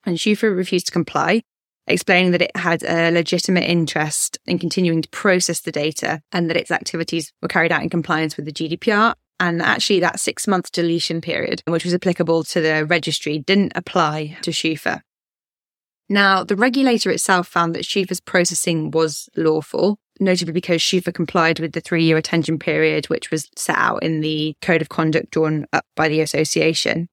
And 0.07 0.17
Schufa 0.17 0.55
refused 0.55 0.87
to 0.87 0.93
comply, 0.93 1.43
explaining 1.89 2.31
that 2.31 2.43
it 2.43 2.57
had 2.57 2.85
a 2.85 3.11
legitimate 3.11 3.65
interest 3.65 4.39
in 4.47 4.59
continuing 4.59 5.03
to 5.03 5.09
process 5.09 5.61
the 5.61 5.73
data 5.73 6.23
and 6.31 6.49
that 6.49 6.57
its 6.57 6.71
activities 6.71 7.33
were 7.43 7.49
carried 7.49 7.73
out 7.73 7.83
in 7.83 7.91
compliance 7.91 8.37
with 8.37 8.47
the 8.47 8.53
GDPR 8.53 9.15
and 9.41 9.63
actually, 9.63 10.01
that 10.01 10.21
six 10.21 10.47
month 10.47 10.73
deletion 10.73 11.21
period, 11.21 11.63
which 11.67 11.85
was 11.85 11.95
applicable 11.95 12.45
to 12.45 12.61
the 12.61 12.85
registry, 12.87 13.39
didn't 13.39 13.73
apply 13.75 14.37
to 14.43 14.51
Schufa. 14.51 15.03
Now, 16.09 16.43
the 16.43 16.57
regulator 16.57 17.11
itself 17.11 17.47
found 17.47 17.75
that 17.75 17.85
Schufa's 17.85 18.21
processing 18.21 18.91
was 18.91 19.29
lawful, 19.37 19.99
notably 20.19 20.53
because 20.53 20.81
Schufa 20.81 21.13
complied 21.13 21.61
with 21.61 21.73
the 21.73 21.81
three 21.81 22.05
year 22.05 22.17
retention 22.17 22.59
period, 22.59 23.07
which 23.07 23.31
was 23.31 23.49
set 23.57 23.77
out 23.77 24.03
in 24.03 24.21
the 24.21 24.55
code 24.63 24.81
of 24.81 24.89
conduct 24.89 25.31
drawn 25.31 25.67
up 25.73 25.85
by 25.95 26.09
the 26.09 26.21
association. 26.21 27.09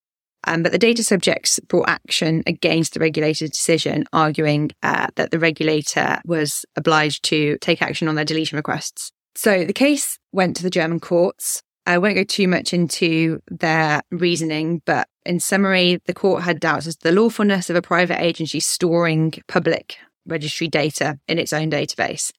Um, 0.48 0.64
but 0.64 0.72
the 0.72 0.78
data 0.78 1.04
subjects 1.04 1.60
brought 1.60 1.90
action 1.90 2.44
against 2.46 2.94
the 2.94 3.00
regulator's 3.00 3.50
decision, 3.50 4.06
arguing 4.14 4.72
uh, 4.84 5.08
that 5.16 5.32
the 5.32 5.40
regulator 5.40 6.22
was 6.26 6.66
obliged 6.76 7.24
to 7.26 7.58
take 7.60 7.82
action 7.82 8.08
on 8.08 8.16
their 8.16 8.26
deletion 8.26 8.56
requests. 8.56 9.12
So 9.36 9.66
the 9.66 9.74
case 9.74 10.18
went 10.32 10.56
to 10.58 10.64
the 10.64 10.70
German 10.70 11.00
courts. 11.00 11.64
I 11.86 11.98
won't 12.00 12.16
go 12.16 12.24
too 12.24 12.48
much 12.48 12.74
into 12.74 13.42
their 13.48 14.02
reasoning, 14.12 14.82
but 14.86 15.08
in 15.26 15.40
summary, 15.40 16.02
the 16.06 16.14
court 16.14 16.44
had 16.44 16.60
doubts 16.60 16.88
as 16.88 16.96
to 16.98 17.10
the 17.10 17.20
lawfulness 17.20 17.70
of 17.70 17.76
a 17.76 17.82
private 17.82 18.22
agency 18.22 18.60
storing 18.60 19.34
public 19.48 19.98
registry 20.26 20.68
data 20.68 21.20
in 21.28 21.38
its 21.38 21.54
own 21.54 21.70
database. 21.70 22.32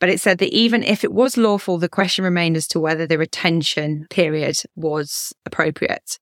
But 0.00 0.08
it 0.08 0.20
said 0.20 0.38
that 0.38 0.52
even 0.52 0.82
if 0.82 1.04
it 1.04 1.12
was 1.12 1.36
lawful, 1.36 1.78
the 1.78 1.88
question 1.88 2.24
remained 2.24 2.56
as 2.56 2.66
to 2.68 2.80
whether 2.80 3.06
the 3.06 3.18
retention 3.18 4.06
period 4.10 4.56
was 4.74 5.32
appropriate. 5.46 6.18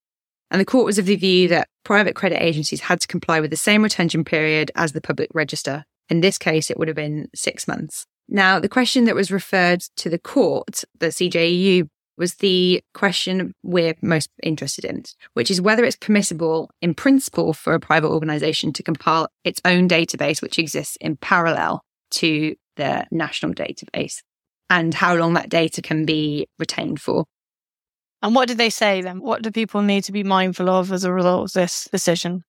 And 0.50 0.60
the 0.60 0.66
court 0.66 0.84
was 0.84 0.98
of 0.98 1.06
the 1.06 1.16
view 1.16 1.48
that 1.48 1.68
private 1.84 2.16
credit 2.16 2.42
agencies 2.42 2.80
had 2.80 3.00
to 3.00 3.06
comply 3.06 3.40
with 3.40 3.50
the 3.50 3.56
same 3.56 3.82
retention 3.82 4.24
period 4.24 4.72
as 4.74 4.92
the 4.92 5.00
public 5.00 5.30
register. 5.32 5.84
In 6.08 6.20
this 6.20 6.36
case, 6.36 6.70
it 6.70 6.78
would 6.78 6.88
have 6.88 6.96
been 6.96 7.28
six 7.34 7.68
months. 7.68 8.04
Now, 8.28 8.58
the 8.58 8.68
question 8.68 9.04
that 9.04 9.14
was 9.14 9.30
referred 9.30 9.80
to 9.96 10.10
the 10.10 10.18
court, 10.18 10.84
the 10.98 11.06
CJEU 11.06 11.88
was 12.16 12.34
the 12.36 12.82
question 12.92 13.54
we're 13.62 13.94
most 14.02 14.30
interested 14.42 14.84
in, 14.84 15.04
which 15.34 15.50
is 15.50 15.60
whether 15.60 15.84
it's 15.84 15.96
permissible 15.96 16.70
in 16.82 16.94
principle 16.94 17.52
for 17.52 17.74
a 17.74 17.80
private 17.80 18.08
organization 18.08 18.72
to 18.74 18.82
compile 18.82 19.28
its 19.44 19.60
own 19.64 19.88
database, 19.88 20.42
which 20.42 20.58
exists 20.58 20.96
in 21.00 21.16
parallel 21.16 21.82
to 22.10 22.54
the 22.76 23.06
national 23.10 23.54
database, 23.54 24.22
and 24.68 24.94
how 24.94 25.14
long 25.14 25.34
that 25.34 25.48
data 25.48 25.80
can 25.82 26.04
be 26.04 26.46
retained 26.58 27.00
for. 27.00 27.24
And 28.22 28.34
what 28.34 28.48
did 28.48 28.58
they 28.58 28.70
say 28.70 29.00
then? 29.00 29.20
What 29.20 29.42
do 29.42 29.50
people 29.50 29.82
need 29.82 30.04
to 30.04 30.12
be 30.12 30.22
mindful 30.22 30.68
of 30.68 30.92
as 30.92 31.04
a 31.04 31.12
result 31.12 31.44
of 31.44 31.52
this 31.52 31.88
decision? 31.90 32.44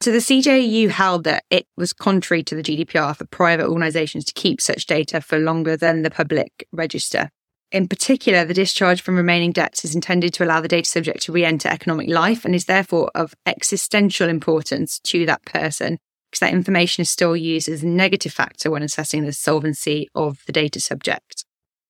So 0.00 0.12
the 0.12 0.18
CJEU 0.18 0.90
held 0.90 1.24
that 1.24 1.44
it 1.48 1.66
was 1.76 1.92
contrary 1.92 2.42
to 2.44 2.54
the 2.54 2.62
GDPR 2.62 3.16
for 3.16 3.24
private 3.26 3.66
organisations 3.66 4.24
to 4.26 4.34
keep 4.34 4.60
such 4.60 4.86
data 4.86 5.20
for 5.20 5.38
longer 5.38 5.76
than 5.76 6.02
the 6.02 6.10
public 6.10 6.66
register. 6.72 7.30
In 7.76 7.88
particular, 7.88 8.46
the 8.46 8.54
discharge 8.54 9.02
from 9.02 9.18
remaining 9.18 9.52
debts 9.52 9.84
is 9.84 9.94
intended 9.94 10.32
to 10.32 10.44
allow 10.46 10.62
the 10.62 10.66
data 10.66 10.88
subject 10.88 11.20
to 11.24 11.32
re 11.32 11.44
enter 11.44 11.68
economic 11.68 12.08
life 12.08 12.46
and 12.46 12.54
is 12.54 12.64
therefore 12.64 13.10
of 13.14 13.34
existential 13.44 14.30
importance 14.30 14.98
to 15.00 15.26
that 15.26 15.44
person 15.44 15.98
because 16.30 16.40
that 16.40 16.54
information 16.54 17.02
is 17.02 17.10
still 17.10 17.36
used 17.36 17.68
as 17.68 17.82
a 17.82 17.86
negative 17.86 18.32
factor 18.32 18.70
when 18.70 18.82
assessing 18.82 19.26
the 19.26 19.32
solvency 19.34 20.08
of 20.14 20.38
the 20.46 20.52
data 20.52 20.80
subject. 20.80 21.44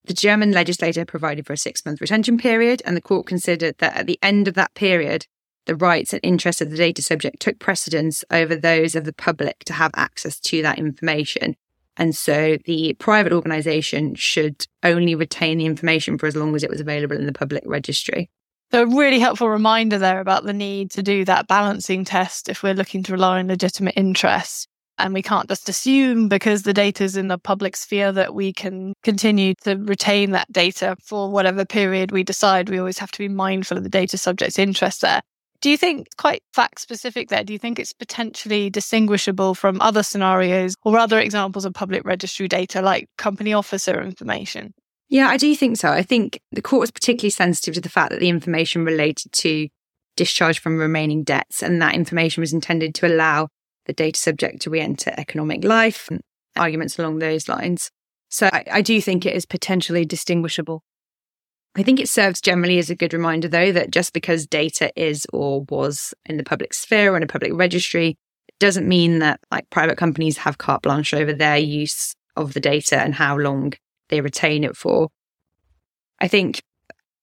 The 0.07 0.13
German 0.13 0.51
legislator 0.51 1.05
provided 1.05 1.47
for 1.47 1.53
a 1.53 1.57
six 1.57 1.87
month 1.87 2.01
retention 2.01 2.37
period, 2.37 2.83
and 2.85 2.97
the 2.97 3.01
court 3.01 3.27
considered 3.27 3.79
that 3.79 3.97
at 3.97 4.09
the 4.09 4.19
end 4.21 4.49
of 4.49 4.55
that 4.55 4.75
period, 4.75 5.27
the 5.67 5.77
rights 5.77 6.13
and 6.13 6.19
interests 6.25 6.61
of 6.61 6.71
the 6.71 6.77
data 6.77 7.01
subject 7.01 7.39
took 7.39 7.61
precedence 7.61 8.25
over 8.33 8.57
those 8.57 8.97
of 8.97 9.05
the 9.05 9.13
public 9.13 9.61
to 9.67 9.75
have 9.75 9.93
access 9.95 10.41
to 10.41 10.63
that 10.63 10.81
information. 10.81 11.55
And 11.97 12.15
so 12.15 12.57
the 12.65 12.95
private 12.95 13.33
organization 13.33 14.15
should 14.15 14.67
only 14.83 15.15
retain 15.15 15.59
the 15.59 15.67
information 15.67 16.19
for 16.19 16.27
as 16.27 16.37
long 16.37 16.55
as 16.55 16.63
it 16.63 16.71
was 16.71 16.81
available 16.81 17.17
in 17.17 17.27
the 17.27 17.33
public 17.33 17.63
registry. 17.67 18.31
So, 18.73 18.83
a 18.83 18.87
really 18.87 19.21
helpful 19.21 19.49
reminder 19.49 19.97
there 19.97 20.21
about 20.21 20.45
the 20.45 20.53
need 20.53 20.91
to 20.93 21.03
do 21.03 21.25
that 21.25 21.47
balancing 21.47 22.05
test 22.05 22.49
if 22.49 22.63
we're 22.63 22.75
looking 22.75 23.03
to 23.05 23.13
rely 23.13 23.39
on 23.39 23.47
legitimate 23.47 23.95
interest. 23.97 24.67
And 24.99 25.15
we 25.15 25.23
can't 25.23 25.49
just 25.49 25.69
assume 25.69 26.29
because 26.29 26.63
the 26.63 26.73
data 26.73 27.05
is 27.05 27.17
in 27.17 27.29
the 27.29 27.39
public 27.39 27.77
sphere 27.77 28.13
that 28.13 28.35
we 28.35 28.53
can 28.53 28.95
continue 29.03 29.55
to 29.63 29.77
retain 29.77 30.31
that 30.31 30.51
data 30.51 30.97
for 31.03 31.31
whatever 31.31 31.65
period 31.65 32.11
we 32.11 32.25
decide. 32.25 32.71
We 32.71 32.79
always 32.79 32.99
have 32.99 33.11
to 33.13 33.19
be 33.19 33.29
mindful 33.29 33.77
of 33.77 33.83
the 33.83 33.91
data 33.91 34.17
subject's 34.17 34.59
interest 34.59 35.03
there. 35.03 35.21
Do 35.61 35.71
you 35.71 35.77
think 35.77 36.09
quite 36.17 36.43
fact 36.53 36.81
specific 36.81 37.29
there? 37.29 37.45
Do 37.45 37.53
you 37.53 37.59
think 37.59 37.79
it's 37.79 37.93
potentially 37.93 38.71
distinguishable 38.71 39.55
from 39.55 39.81
other 39.81 40.03
scenarios 40.03 40.75
or 40.85 40.99
other 40.99 41.19
examples 41.19 41.65
of 41.65 41.75
public 41.75 42.05
registry 42.05 42.49
data 42.49 42.83
like 42.83 43.09
company 43.17 43.53
officer 43.53 44.01
information? 44.03 44.75
Yeah, 45.09 45.29
I 45.29 45.37
do 45.37 45.55
think 45.55 45.77
so. 45.77 45.91
I 45.91 46.03
think 46.03 46.41
the 46.53 46.63
court 46.63 46.81
was 46.81 46.91
particularly 46.91 47.31
sensitive 47.31 47.75
to 47.75 47.81
the 47.81 47.89
fact 47.89 48.11
that 48.11 48.21
the 48.21 48.29
information 48.29 48.85
related 48.85 49.33
to 49.33 49.69
discharge 50.17 50.59
from 50.59 50.79
remaining 50.79 51.23
debts 51.23 51.63
and 51.63 51.81
that 51.81 51.95
information 51.95 52.41
was 52.41 52.53
intended 52.53 52.95
to 52.97 53.07
allow 53.07 53.49
the 53.87 53.93
data 53.93 54.19
subject 54.19 54.63
to 54.63 54.71
re 54.71 54.81
enter 54.81 55.13
economic 55.17 55.63
life 55.63 56.09
and 56.11 56.21
arguments 56.57 56.99
along 56.99 57.19
those 57.19 57.49
lines. 57.49 57.91
So 58.29 58.49
I, 58.53 58.65
I 58.73 58.83
do 58.83 59.01
think 59.01 59.25
it 59.25 59.35
is 59.35 59.47
potentially 59.47 60.05
distinguishable. 60.05 60.83
I 61.79 61.83
think 61.83 62.01
it 62.01 62.09
serves 62.09 62.41
generally 62.41 62.79
as 62.79 62.89
a 62.89 62.95
good 62.95 63.13
reminder, 63.13 63.49
though, 63.49 63.71
that 63.73 63.91
just 63.91 64.15
because 64.15 64.47
data 64.47 64.91
is 64.97 65.27
or 65.33 65.65
was 65.69 66.15
in 66.25 66.39
the 66.39 66.45
public 66.45 66.73
sphere 66.73 67.13
or 67.13 67.17
in 67.19 67.23
a 67.23 67.27
public 67.27 67.53
registry 67.55 68.17
doesn't 68.59 68.89
mean 68.89 69.19
that 69.19 69.41
like 69.51 69.69
private 69.69 69.99
companies 69.99 70.39
have 70.39 70.57
carte 70.57 70.83
blanche 70.83 71.13
over 71.13 71.35
their 71.35 71.59
use 71.59 72.15
of 72.35 72.55
the 72.55 72.61
data 72.61 72.99
and 72.99 73.15
how 73.15 73.37
long 73.37 73.75
they 74.09 74.23
retain 74.23 74.65
it 74.65 74.75
for. 74.75 75.11
I 76.19 76.29
think 76.29 76.63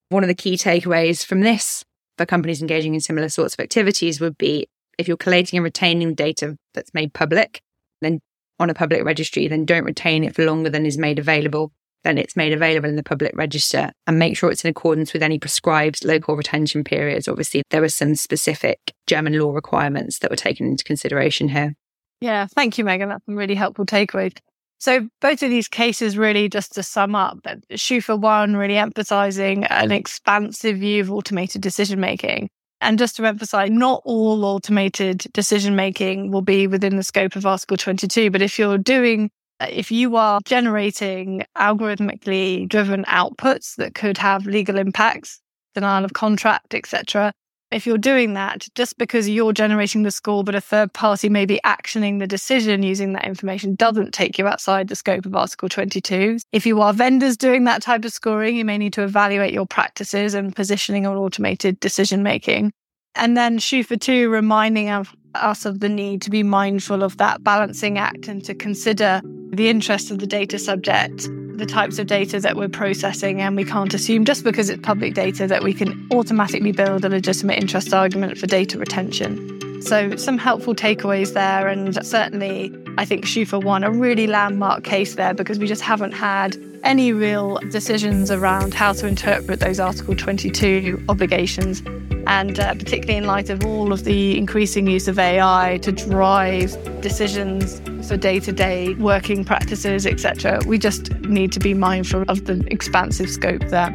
one 0.10 0.24
of 0.24 0.28
the 0.28 0.36
key 0.36 0.56
takeaways 0.56 1.26
from 1.26 1.42
this 1.42 1.84
for 2.20 2.28
companies 2.28 2.62
engaging 2.62 2.94
in 2.94 3.00
similar 3.00 3.30
sorts 3.30 3.56
of 3.56 3.60
activities 3.60 4.22
would 4.22 4.38
be 4.38 4.68
if 5.00 5.08
you're 5.08 5.18
collating 5.18 5.58
and 5.58 5.64
retaining 5.64 6.14
data 6.14 6.56
that's 6.76 6.94
made 6.94 7.16
public, 7.16 7.60
then 8.02 8.20
on 8.60 8.70
a 8.70 8.76
public 8.76 9.04
registry, 9.04 9.48
then 9.48 9.66
don't 9.66 9.86
retain 9.86 10.24
it 10.24 10.36
for 10.36 10.46
longer 10.46 10.70
than 10.70 10.86
is 10.86 11.00
made 11.00 11.18
available. 11.18 11.72
Then 12.04 12.18
it's 12.18 12.36
made 12.36 12.54
available 12.54 12.90
in 12.90 12.96
the 12.96 13.04
public 13.04 13.32
register 13.36 13.92
and 14.08 14.20
make 14.20 14.36
sure 14.36 14.52
it's 14.52 14.66
in 14.66 14.70
accordance 14.70 15.14
with 15.14 15.24
any 15.24 15.40
prescribed 15.40 16.04
local 16.04 16.36
retention 16.36 16.84
periods. 16.84 17.28
Obviously, 17.28 17.64
there 17.70 17.82
were 17.82 17.90
some 17.90 18.16
specific 18.16 18.80
German 19.08 19.40
law 19.40 19.54
requirements 19.54 20.20
that 20.20 20.30
were 20.30 20.36
taken 20.36 20.68
into 20.68 20.84
consideration 20.84 21.50
here. 21.50 21.74
Yeah, 22.20 22.48
thank 22.48 22.78
you, 22.78 22.84
Megan. 22.84 23.10
That's 23.10 23.28
a 23.28 23.34
really 23.34 23.56
helpful 23.56 23.86
takeaway. 23.86 24.36
So 24.80 25.08
both 25.22 25.42
of 25.42 25.50
these 25.50 25.70
cases 25.70 26.18
really 26.18 26.50
just 26.50 26.74
to 26.74 26.84
sum 26.84 27.16
up, 27.16 27.40
Schufa 27.72 28.20
one 28.20 28.58
really 28.58 28.78
emphasizing 28.78 29.64
an 29.66 29.94
expansive 29.94 30.78
view 30.78 31.02
of 31.02 31.10
automated 31.10 31.62
decision 31.62 32.02
making. 32.02 32.50
And 32.82 33.00
just 33.00 33.16
to 33.16 33.26
emphasize, 33.26 33.70
not 33.70 34.02
all 34.04 34.44
automated 34.44 35.20
decision 35.32 35.78
making 35.78 36.32
will 36.32 36.42
be 36.42 36.68
within 36.68 36.98
the 36.98 37.04
scope 37.04 37.38
of 37.38 37.46
Article 37.46 37.78
22. 37.78 38.30
But 38.30 38.42
if 38.42 38.60
you're 38.60 38.78
doing, 38.78 39.32
if 39.72 39.92
you 39.92 40.16
are 40.16 40.40
generating 40.46 41.46
algorithmically 41.58 42.68
driven 42.68 43.04
outputs 43.06 43.76
that 43.76 43.96
could 43.96 44.18
have 44.18 44.46
legal 44.46 44.78
impacts, 44.78 45.40
denial 45.74 46.06
of 46.06 46.14
contract, 46.14 46.74
etc., 46.74 47.34
if 47.74 47.88
you're 47.88 47.98
doing 47.98 48.34
that, 48.36 48.68
just 48.76 48.98
because 48.98 49.28
you're 49.28 49.52
generating 49.52 50.04
the 50.04 50.12
score, 50.12 50.44
but 50.44 50.54
a 50.54 50.62
third 50.62 50.94
party 50.94 51.28
may 51.28 51.46
be 51.46 51.60
actioning 51.66 52.20
the 52.20 52.28
decision 52.28 52.84
using 52.84 53.14
that 53.14 53.26
information 53.26 53.74
doesn't 53.76 54.14
take 54.14 54.38
you 54.38 54.48
outside 54.48 54.88
the 54.88 54.96
scope 54.96 55.26
of 55.26 55.36
Article 55.36 55.68
22. 55.68 56.38
If 56.52 56.68
you 56.68 56.82
are 56.82 56.94
vendors 56.94 57.36
doing 57.36 57.64
that 57.64 57.82
type 57.82 58.06
of 58.06 58.14
scoring, 58.14 58.56
you 58.56 58.64
may 58.64 58.78
need 58.78 58.94
to 58.94 59.04
evaluate 59.04 59.54
your 59.54 59.66
practices 59.66 60.36
and 60.36 60.56
positioning 60.56 61.08
on 61.08 61.18
automated 61.18 61.80
decision 61.80 62.22
making. 62.22 62.72
And 63.16 63.36
then 63.36 63.58
Schufa 63.58 64.00
2 64.00 64.30
reminding 64.30 64.90
of 64.90 65.16
us 65.36 65.66
of 65.66 65.80
the 65.80 65.90
need 65.90 66.22
to 66.22 66.30
be 66.30 66.44
mindful 66.44 67.04
of 67.04 67.18
that 67.18 67.44
balancing 67.44 67.98
act 67.98 68.28
and 68.28 68.44
to 68.46 68.54
consider 68.54 69.22
the 69.50 69.70
interest 69.70 70.12
of 70.12 70.20
the 70.20 70.28
data 70.28 70.58
subject 70.58 71.28
the 71.58 71.66
types 71.66 72.00
of 72.00 72.08
data 72.08 72.40
that 72.40 72.56
we're 72.56 72.68
processing, 72.68 73.42
and 73.42 73.56
we 73.56 73.64
can't 73.64 73.94
assume 73.94 74.26
just 74.26 74.44
because 74.44 74.70
it's 74.70 74.82
public 74.82 75.14
data 75.14 75.48
that 75.48 75.64
we 75.64 75.74
can 75.74 76.08
automatically 76.12 76.72
build 76.72 77.06
a 77.06 77.10
legitimate 77.10 77.60
interest 77.60 77.94
argument 77.94 78.38
for 78.38 78.48
data 78.48 78.78
retention. 78.78 79.38
So, 79.84 80.16
some 80.16 80.38
helpful 80.38 80.74
takeaways 80.74 81.34
there, 81.34 81.68
and 81.68 82.06
certainly 82.06 82.74
I 82.98 83.04
think 83.04 83.26
Schufa 83.26 83.62
one 83.62 83.84
a 83.84 83.92
really 83.92 84.28
landmark 84.28 84.86
case 84.86 85.16
there 85.16 85.34
because 85.34 85.60
we 85.60 85.68
just 85.68 85.82
haven't 85.82 86.14
had 86.14 86.58
any 86.84 87.12
real 87.12 87.58
decisions 87.70 88.32
around 88.32 88.74
how 88.74 88.94
to 88.94 89.08
interpret 89.08 89.60
those 89.60 89.82
Article 89.82 90.16
22 90.16 91.04
obligations. 91.10 91.84
And 92.28 92.58
uh, 92.62 92.76
particularly 92.76 93.18
in 93.18 93.26
light 93.26 93.50
of 93.50 93.66
all 93.66 93.92
of 93.92 94.06
the 94.06 94.38
increasing 94.38 94.88
use 94.88 95.10
of 95.10 95.20
AI 95.20 95.80
to 95.82 95.92
drive 95.92 96.72
decisions 97.02 97.82
for 98.08 98.16
day 98.16 98.40
to 98.40 98.54
day 98.54 98.94
working 98.94 99.44
practices, 99.44 100.06
etc., 100.06 100.62
we 100.66 100.78
just 100.78 101.12
need 101.22 101.52
to 101.52 101.60
be 101.60 101.74
mindful 101.74 102.24
of 102.30 102.46
the 102.46 102.66
expansive 102.72 103.30
scope 103.30 103.68
there. 103.68 103.92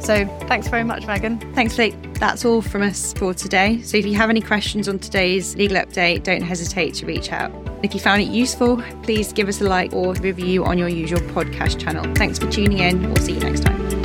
So 0.00 0.26
thanks 0.46 0.68
very 0.68 0.84
much, 0.84 1.06
Megan. 1.06 1.38
Thanks, 1.54 1.76
Lee. 1.78 1.90
That's 2.14 2.44
all 2.44 2.62
from 2.62 2.82
us 2.82 3.12
for 3.12 3.34
today. 3.34 3.80
So 3.82 3.96
if 3.96 4.06
you 4.06 4.14
have 4.14 4.30
any 4.30 4.40
questions 4.40 4.88
on 4.88 4.98
today's 4.98 5.56
legal 5.56 5.76
update, 5.76 6.24
don't 6.24 6.42
hesitate 6.42 6.94
to 6.94 7.06
reach 7.06 7.30
out. 7.32 7.52
If 7.82 7.94
you 7.94 8.00
found 8.00 8.22
it 8.22 8.28
useful, 8.28 8.82
please 9.02 9.32
give 9.32 9.48
us 9.48 9.60
a 9.60 9.64
like 9.64 9.92
or 9.92 10.14
review 10.14 10.64
on 10.64 10.78
your 10.78 10.88
usual 10.88 11.20
podcast 11.20 11.80
channel. 11.80 12.12
Thanks 12.14 12.38
for 12.38 12.50
tuning 12.50 12.78
in. 12.78 13.02
We'll 13.02 13.16
see 13.16 13.34
you 13.34 13.40
next 13.40 13.64
time. 13.64 13.97